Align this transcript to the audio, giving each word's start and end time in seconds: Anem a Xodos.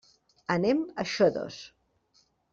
Anem 0.55 0.81
a 1.03 1.05
Xodos. 1.13 1.61